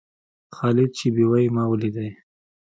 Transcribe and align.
خالد 0.55 0.89
چې 0.97 1.05
بېوى؛ 1.15 1.45
ما 1.55 1.63
وليدئ. 1.67 2.09